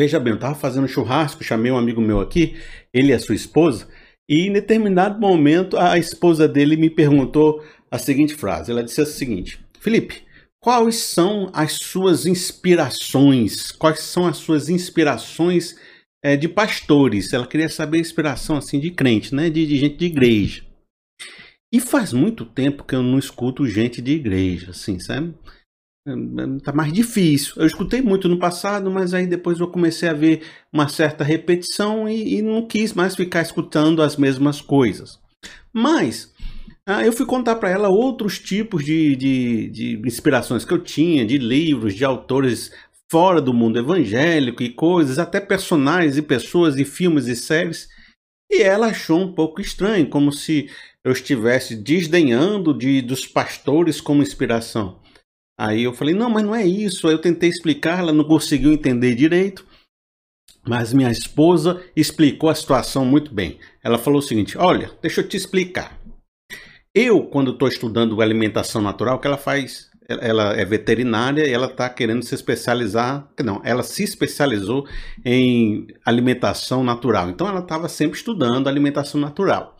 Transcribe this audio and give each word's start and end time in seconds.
Veja 0.00 0.18
bem, 0.18 0.30
eu 0.30 0.36
estava 0.36 0.54
fazendo 0.54 0.88
churrasco, 0.88 1.44
chamei 1.44 1.70
um 1.70 1.76
amigo 1.76 2.00
meu 2.00 2.20
aqui, 2.20 2.56
ele 2.90 3.08
e 3.08 3.12
a 3.12 3.18
sua 3.18 3.34
esposa, 3.34 3.86
e 4.26 4.46
em 4.46 4.50
determinado 4.50 5.20
momento 5.20 5.76
a 5.76 5.98
esposa 5.98 6.48
dele 6.48 6.74
me 6.74 6.88
perguntou 6.88 7.62
a 7.90 7.98
seguinte 7.98 8.34
frase. 8.34 8.70
Ela 8.70 8.82
disse 8.82 9.02
o 9.02 9.04
seguinte: 9.04 9.60
Felipe, 9.78 10.22
quais 10.58 10.94
são 10.96 11.50
as 11.52 11.72
suas 11.72 12.24
inspirações? 12.24 13.70
Quais 13.72 14.00
são 14.00 14.26
as 14.26 14.38
suas 14.38 14.70
inspirações 14.70 15.76
é, 16.24 16.34
de 16.34 16.48
pastores? 16.48 17.34
Ela 17.34 17.46
queria 17.46 17.68
saber 17.68 17.98
a 17.98 18.00
inspiração 18.00 18.56
assim 18.56 18.80
de 18.80 18.90
crente, 18.92 19.34
né? 19.34 19.50
De, 19.50 19.66
de 19.66 19.76
gente 19.76 19.98
de 19.98 20.06
igreja. 20.06 20.64
E 21.70 21.78
faz 21.78 22.14
muito 22.14 22.46
tempo 22.46 22.84
que 22.84 22.94
eu 22.94 23.02
não 23.02 23.18
escuto 23.18 23.66
gente 23.66 24.00
de 24.00 24.12
igreja, 24.12 24.70
assim, 24.70 24.98
sabe? 24.98 25.34
Tá 26.62 26.72
mais 26.72 26.92
difícil. 26.92 27.54
Eu 27.56 27.66
escutei 27.66 28.00
muito 28.00 28.28
no 28.28 28.38
passado, 28.38 28.90
mas 28.90 29.12
aí 29.12 29.26
depois 29.26 29.58
eu 29.60 29.68
comecei 29.68 30.08
a 30.08 30.14
ver 30.14 30.42
uma 30.72 30.88
certa 30.88 31.22
repetição 31.22 32.08
e, 32.08 32.38
e 32.38 32.42
não 32.42 32.66
quis 32.66 32.92
mais 32.92 33.14
ficar 33.14 33.42
escutando 33.42 34.02
as 34.02 34.16
mesmas 34.16 34.60
coisas. 34.60 35.18
Mas 35.72 36.32
ah, 36.86 37.04
eu 37.04 37.12
fui 37.12 37.26
contar 37.26 37.56
para 37.56 37.70
ela 37.70 37.88
outros 37.88 38.38
tipos 38.38 38.84
de, 38.84 39.14
de, 39.14 39.68
de 39.70 40.02
inspirações 40.04 40.64
que 40.64 40.72
eu 40.72 40.78
tinha, 40.78 41.24
de 41.24 41.38
livros, 41.38 41.94
de 41.94 42.04
autores 42.04 42.72
fora 43.10 43.40
do 43.40 43.52
mundo 43.52 43.78
evangélico 43.78 44.62
e 44.62 44.70
coisas, 44.70 45.18
até 45.18 45.40
personagens 45.40 46.16
e 46.16 46.22
pessoas 46.22 46.76
e 46.78 46.84
filmes 46.84 47.26
e 47.26 47.36
séries. 47.36 47.88
E 48.50 48.62
ela 48.62 48.88
achou 48.88 49.20
um 49.20 49.32
pouco 49.32 49.60
estranho, 49.60 50.08
como 50.08 50.32
se 50.32 50.68
eu 51.04 51.12
estivesse 51.12 51.76
desdenhando 51.76 52.76
de, 52.76 53.00
dos 53.00 53.26
pastores 53.26 54.00
como 54.00 54.22
inspiração. 54.22 54.98
Aí 55.60 55.82
eu 55.82 55.92
falei, 55.92 56.14
não, 56.14 56.30
mas 56.30 56.42
não 56.42 56.54
é 56.54 56.64
isso. 56.64 57.06
Aí 57.06 57.12
eu 57.12 57.20
tentei 57.20 57.50
explicar, 57.50 57.98
ela 57.98 58.14
não 58.14 58.24
conseguiu 58.24 58.72
entender 58.72 59.14
direito. 59.14 59.66
Mas 60.66 60.94
minha 60.94 61.10
esposa 61.10 61.82
explicou 61.94 62.48
a 62.48 62.54
situação 62.54 63.04
muito 63.04 63.34
bem. 63.34 63.58
Ela 63.84 63.98
falou 63.98 64.20
o 64.20 64.22
seguinte: 64.22 64.56
olha, 64.56 64.90
deixa 65.02 65.20
eu 65.20 65.28
te 65.28 65.36
explicar. 65.36 65.98
Eu, 66.94 67.24
quando 67.24 67.50
estou 67.50 67.68
estudando 67.68 68.22
alimentação 68.22 68.80
natural, 68.80 69.18
que 69.20 69.26
ela 69.26 69.36
faz? 69.36 69.90
Ela 70.08 70.54
é 70.54 70.64
veterinária 70.64 71.46
e 71.46 71.52
ela 71.52 71.66
está 71.66 71.90
querendo 71.90 72.22
se 72.24 72.34
especializar. 72.34 73.30
Não, 73.44 73.60
ela 73.62 73.82
se 73.82 74.02
especializou 74.02 74.88
em 75.22 75.86
alimentação 76.06 76.82
natural. 76.82 77.28
Então 77.28 77.46
ela 77.46 77.60
estava 77.60 77.86
sempre 77.86 78.16
estudando 78.16 78.66
alimentação 78.66 79.20
natural 79.20 79.76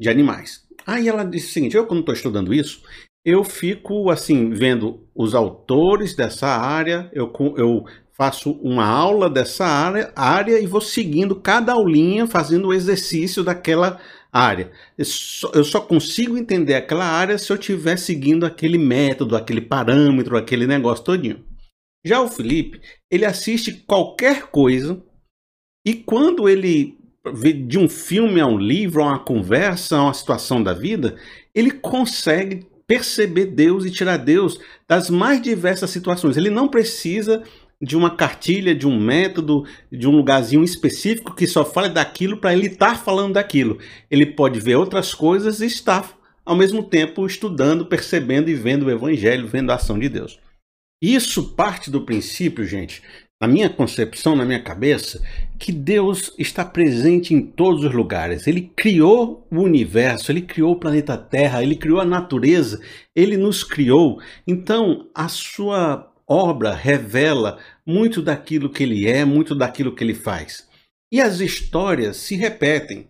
de 0.00 0.08
animais. 0.08 0.62
Aí 0.86 1.08
ela 1.08 1.24
disse 1.24 1.48
o 1.48 1.52
seguinte: 1.54 1.76
eu, 1.76 1.86
quando 1.86 2.00
estou 2.00 2.14
estudando 2.14 2.54
isso, 2.54 2.82
eu 3.24 3.42
fico 3.42 4.10
assim 4.10 4.50
vendo 4.50 5.08
os 5.14 5.34
autores 5.34 6.14
dessa 6.14 6.46
área, 6.46 7.10
eu, 7.12 7.32
eu 7.56 7.84
faço 8.12 8.52
uma 8.62 8.84
aula 8.84 9.30
dessa 9.30 9.64
área, 9.64 10.12
área 10.14 10.60
e 10.60 10.66
vou 10.66 10.80
seguindo 10.80 11.34
cada 11.34 11.72
aulinha, 11.72 12.26
fazendo 12.26 12.68
o 12.68 12.74
exercício 12.74 13.42
daquela 13.42 13.98
área. 14.30 14.70
Eu 14.98 15.04
só, 15.04 15.50
eu 15.54 15.64
só 15.64 15.80
consigo 15.80 16.36
entender 16.36 16.74
aquela 16.74 17.06
área 17.06 17.38
se 17.38 17.50
eu 17.50 17.56
estiver 17.56 17.96
seguindo 17.96 18.44
aquele 18.44 18.76
método, 18.76 19.36
aquele 19.36 19.60
parâmetro, 19.60 20.36
aquele 20.36 20.66
negócio 20.66 21.04
todinho. 21.04 21.42
Já 22.04 22.20
o 22.20 22.28
Felipe, 22.28 22.82
ele 23.10 23.24
assiste 23.24 23.72
qualquer 23.72 24.48
coisa 24.48 25.02
e 25.86 25.94
quando 25.94 26.48
ele 26.48 26.98
vê 27.32 27.54
de 27.54 27.78
um 27.78 27.88
filme 27.88 28.38
a 28.38 28.46
um 28.46 28.58
livro, 28.58 29.02
a 29.02 29.06
uma 29.06 29.24
conversa, 29.24 29.96
a 29.96 30.02
uma 30.04 30.14
situação 30.14 30.62
da 30.62 30.74
vida, 30.74 31.16
ele 31.54 31.70
consegue 31.70 32.66
perceber 32.86 33.46
Deus 33.46 33.84
e 33.84 33.90
tirar 33.90 34.16
Deus 34.16 34.58
das 34.88 35.10
mais 35.10 35.40
diversas 35.40 35.90
situações. 35.90 36.36
Ele 36.36 36.50
não 36.50 36.68
precisa 36.68 37.42
de 37.80 37.96
uma 37.96 38.16
cartilha, 38.16 38.74
de 38.74 38.86
um 38.86 38.98
método, 38.98 39.64
de 39.90 40.08
um 40.08 40.12
lugarzinho 40.12 40.64
específico 40.64 41.34
que 41.34 41.46
só 41.46 41.64
fale 41.64 41.88
daquilo 41.88 42.38
para 42.38 42.52
ele 42.52 42.68
estar 42.68 42.98
falando 42.98 43.34
daquilo. 43.34 43.78
Ele 44.10 44.26
pode 44.26 44.60
ver 44.60 44.76
outras 44.76 45.12
coisas 45.12 45.60
e 45.60 45.66
estar 45.66 46.16
ao 46.44 46.56
mesmo 46.56 46.82
tempo 46.82 47.26
estudando, 47.26 47.86
percebendo 47.86 48.50
e 48.50 48.54
vendo 48.54 48.86
o 48.86 48.90
evangelho, 48.90 49.48
vendo 49.48 49.70
a 49.70 49.76
ação 49.76 49.98
de 49.98 50.08
Deus. 50.08 50.38
Isso 51.02 51.54
parte 51.54 51.90
do 51.90 52.02
princípio, 52.02 52.64
gente, 52.64 53.02
na 53.44 53.48
minha 53.48 53.68
concepção, 53.68 54.34
na 54.34 54.44
minha 54.44 54.62
cabeça, 54.62 55.22
que 55.58 55.70
Deus 55.70 56.32
está 56.38 56.64
presente 56.64 57.34
em 57.34 57.42
todos 57.42 57.84
os 57.84 57.92
lugares. 57.92 58.46
Ele 58.46 58.72
criou 58.74 59.46
o 59.50 59.60
universo, 59.60 60.32
ele 60.32 60.40
criou 60.40 60.72
o 60.72 60.80
planeta 60.80 61.14
Terra, 61.18 61.62
ele 61.62 61.76
criou 61.76 62.00
a 62.00 62.06
natureza, 62.06 62.80
ele 63.14 63.36
nos 63.36 63.62
criou. 63.62 64.18
Então, 64.46 65.10
a 65.14 65.28
sua 65.28 66.10
obra 66.26 66.74
revela 66.74 67.58
muito 67.86 68.22
daquilo 68.22 68.70
que 68.70 68.82
ele 68.82 69.06
é, 69.06 69.26
muito 69.26 69.54
daquilo 69.54 69.94
que 69.94 70.02
ele 70.02 70.14
faz. 70.14 70.66
E 71.12 71.20
as 71.20 71.40
histórias 71.40 72.16
se 72.16 72.36
repetem. 72.36 73.08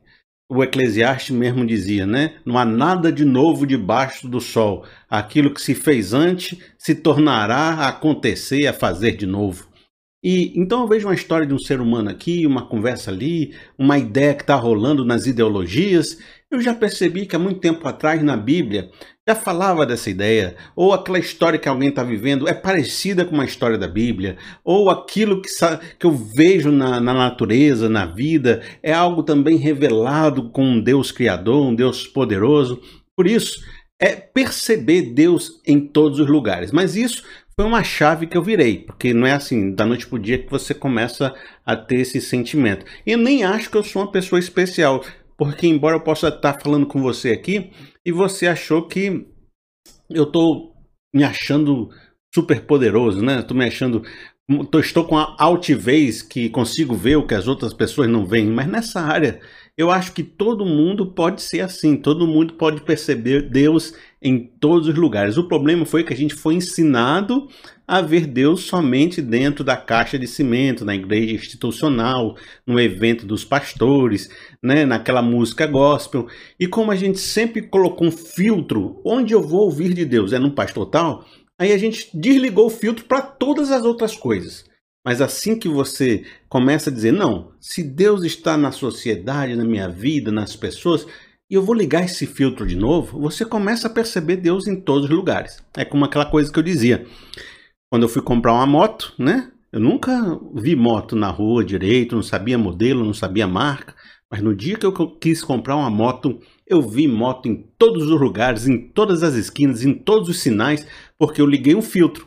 O 0.51 0.65
Eclesiastes 0.65 1.31
mesmo 1.31 1.65
dizia, 1.65 2.05
né? 2.05 2.34
Não 2.45 2.59
há 2.59 2.65
nada 2.65 3.12
de 3.12 3.25
novo 3.25 3.65
debaixo 3.65 4.27
do 4.27 4.41
sol. 4.41 4.84
Aquilo 5.09 5.55
que 5.55 5.62
se 5.62 5.77
fez 5.77 6.12
antes 6.12 6.59
se 6.77 6.97
tornará 6.97 7.71
a 7.75 7.89
acontecer, 7.89 8.66
a 8.66 8.72
fazer 8.72 9.12
de 9.16 9.27
novo. 9.27 9.72
E 10.25 10.59
então 10.59 10.81
eu 10.81 10.89
vejo 10.89 11.07
uma 11.07 11.15
história 11.15 11.47
de 11.47 11.53
um 11.53 11.59
ser 11.59 11.83
humano 11.83 12.09
aqui, 12.09 12.47
uma 12.47 12.67
conversa 12.67 13.11
ali, 13.11 13.55
uma 13.79 13.99
ideia 13.99 14.33
que 14.33 14.43
está 14.43 14.55
rolando 14.55 15.05
nas 15.05 15.27
ideologias. 15.27 16.17
Eu 16.51 16.62
já 16.62 16.73
percebi 16.73 17.27
que 17.27 17.37
há 17.37 17.39
muito 17.39 17.61
tempo 17.61 17.87
atrás 17.87 18.23
na 18.23 18.34
Bíblia 18.34 18.91
já 19.27 19.34
falava 19.34 19.87
dessa 19.87 20.11
ideia, 20.11 20.55
ou 20.77 20.93
aquela 20.93 21.19
história 21.19 21.59
que 21.59 21.69
alguém 21.69 21.89
está 21.89 22.03
vivendo 22.03 22.47
é 22.47 22.53
parecida 22.53 23.25
com 23.25 23.34
uma 23.34 23.45
história 23.45 23.79
da 23.79 23.89
Bíblia, 23.89 24.37
ou 24.63 24.91
aquilo 24.91 25.41
que, 25.41 25.49
que 25.99 26.07
eu 26.07 26.13
vejo 26.13 26.71
na, 26.71 27.01
na 27.01 27.15
natureza, 27.15 27.89
na 27.89 28.05
vida, 28.05 28.63
é 28.83 28.93
algo 28.93 29.23
também 29.23 29.57
revelado 29.57 30.51
com 30.51 30.65
um 30.65 30.81
Deus 30.81 31.11
Criador, 31.11 31.67
um 31.67 31.75
Deus 31.75 32.07
poderoso. 32.07 32.81
Por 33.17 33.27
isso, 33.27 33.61
é 33.99 34.15
perceber 34.15 35.15
Deus 35.15 35.61
em 35.67 35.81
todos 35.81 36.21
os 36.21 36.29
lugares. 36.29 36.71
Mas 36.71 36.95
isso 36.95 37.25
foi 37.56 37.66
uma 37.66 37.84
chave 37.84 38.26
que 38.26 38.37
eu 38.37 38.42
virei, 38.42 38.78
porque 38.78 39.15
não 39.15 39.26
é 39.26 39.32
assim, 39.32 39.75
da 39.75 39.87
noite 39.87 40.06
pro 40.06 40.19
dia 40.19 40.38
que 40.38 40.50
você 40.50 40.75
começa 40.75 41.34
a 41.65 41.76
ter 41.76 42.00
esse 42.00 42.20
sentimento. 42.20 42.84
E 43.06 43.12
eu 43.12 43.19
nem 43.19 43.44
acho 43.44 43.70
que 43.70 43.76
eu 43.76 43.84
sou 43.84 44.03
uma 44.03 44.10
pessoa 44.10 44.38
especial, 44.38 45.04
porque 45.37 45.66
embora 45.66 45.97
eu 45.97 46.00
possa 46.00 46.28
estar 46.28 46.60
falando 46.60 46.87
com 46.87 47.00
você 47.00 47.31
aqui 47.31 47.70
e 48.04 48.10
você 48.10 48.47
achou 48.47 48.87
que 48.87 49.26
eu 50.10 50.26
tô 50.26 50.75
me 51.15 51.22
achando 51.22 51.91
super 52.34 52.60
poderoso, 52.62 53.22
né? 53.22 53.42
Tô 53.42 53.54
me 53.54 53.65
achando 53.65 54.03
tô, 54.71 54.78
estou 54.78 55.04
com 55.04 55.16
a 55.16 55.34
altivez 55.38 56.21
que 56.21 56.50
consigo 56.50 56.94
ver 56.94 57.16
o 57.16 57.26
que 57.26 57.34
as 57.34 57.48
outras 57.48 57.72
pessoas 57.72 58.09
não 58.09 58.26
veem, 58.26 58.47
mas 58.47 58.66
nessa 58.66 59.00
área 59.00 59.41
eu 59.77 59.91
acho 59.91 60.12
que 60.12 60.23
todo 60.23 60.65
mundo 60.65 61.07
pode 61.07 61.43
ser 61.43 61.61
assim, 61.61 61.97
todo 61.97 62.27
mundo 62.27 62.55
pode 62.55 62.81
perceber 62.83 63.43
Deus 63.51 63.93
em 64.23 64.39
todos 64.39 64.89
os 64.89 64.95
lugares. 64.95 65.37
O 65.37 65.49
problema 65.49 65.85
foi 65.85 66.05
que 66.05 66.12
a 66.12 66.17
gente 66.17 66.35
foi 66.35 66.55
ensinado 66.55 67.49
a 67.87 68.01
ver 68.01 68.27
Deus 68.27 68.63
somente 68.63 69.21
dentro 69.21 69.65
da 69.65 69.77
caixa 69.77 70.19
de 70.19 70.27
cimento, 70.29 70.84
na 70.84 70.95
igreja 70.95 71.34
institucional, 71.34 72.37
no 72.65 72.81
evento 72.81 73.27
dos 73.27 73.45
pastores, 73.45 74.31
né, 74.63 74.87
naquela 74.87 75.21
música 75.21 75.67
gospel. 75.67 76.29
E 76.59 76.69
como 76.69 76.93
a 76.93 76.97
gente 76.97 77.19
sempre 77.19 77.61
colocou 77.61 78.07
um 78.07 78.13
filtro, 78.13 79.01
onde 79.05 79.34
eu 79.34 79.43
vou 79.43 79.63
ouvir 79.63 79.93
de 79.93 80.05
Deus? 80.05 80.33
É 80.33 80.39
num 80.39 80.51
pastor 80.51 80.87
tal? 80.87 81.25
Aí 81.59 81.73
a 81.73 81.79
gente 81.79 82.09
desligou 82.15 82.67
o 82.67 82.71
filtro 82.71 83.05
para 83.05 83.21
todas 83.21 83.71
as 83.71 83.84
outras 83.84 84.17
coisas. 84.17 84.65
Mas 85.04 85.20
assim 85.20 85.59
que 85.59 85.69
você 85.69 86.25
começa 86.48 86.88
a 86.88 86.92
dizer, 86.92 87.12
não, 87.12 87.53
se 87.60 87.82
Deus 87.82 88.25
está 88.25 88.56
na 88.56 88.72
sociedade, 88.72 89.54
na 89.54 89.65
minha 89.65 89.88
vida, 89.88 90.32
nas 90.32 90.56
pessoas, 90.56 91.06
e 91.50 91.54
eu 91.54 91.62
vou 91.62 91.75
ligar 91.75 92.04
esse 92.04 92.26
filtro 92.26 92.66
de 92.66 92.75
novo, 92.75 93.20
você 93.20 93.44
começa 93.44 93.87
a 93.87 93.91
perceber 93.91 94.37
Deus 94.37 94.66
em 94.66 94.81
todos 94.81 95.04
os 95.04 95.15
lugares. 95.15 95.62
É 95.76 95.84
como 95.84 96.06
aquela 96.06 96.25
coisa 96.25 96.50
que 96.50 96.59
eu 96.59 96.62
dizia. 96.62 97.06
Quando 97.92 98.04
eu 98.04 98.09
fui 98.09 98.22
comprar 98.22 98.54
uma 98.54 98.66
moto, 98.66 99.12
né? 99.19 99.50
Eu 99.70 99.81
nunca 99.81 100.41
vi 100.54 100.75
moto 100.75 101.15
na 101.15 101.28
rua 101.28 101.65
direito, 101.65 102.15
não 102.15 102.22
sabia 102.22 102.57
modelo, 102.57 103.04
não 103.04 103.12
sabia 103.12 103.47
marca. 103.47 103.95
Mas 104.30 104.41
no 104.41 104.54
dia 104.54 104.77
que 104.77 104.86
eu 104.86 104.92
quis 104.92 105.45
comprar 105.45 105.77
uma 105.77 105.91
moto, 105.91 106.41
eu 106.66 106.80
vi 106.80 107.07
moto 107.07 107.47
em 107.47 107.68
todos 107.78 108.04
os 108.04 108.21
lugares, 108.21 108.66
em 108.66 108.89
todas 108.89 109.22
as 109.22 109.34
esquinas, 109.34 109.84
em 109.84 109.92
todos 109.92 110.28
os 110.28 110.41
sinais, 110.41 110.86
porque 111.18 111.41
eu 111.41 111.47
liguei 111.47 111.74
um 111.74 111.83
filtro. 111.83 112.27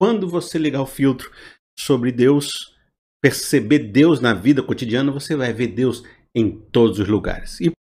Quando 0.00 0.28
você 0.28 0.58
ligar 0.58 0.82
o 0.82 0.86
filtro, 0.86 1.30
sobre 1.78 2.12
Deus, 2.12 2.74
perceber 3.22 3.78
Deus 3.80 4.20
na 4.20 4.34
vida 4.34 4.62
cotidiana, 4.62 5.12
você 5.12 5.34
vai 5.34 5.52
ver 5.52 5.68
Deus 5.68 6.02
em 6.34 6.50
todos 6.50 6.98
os 6.98 7.08
lugares. 7.08 7.60
E 7.60 7.72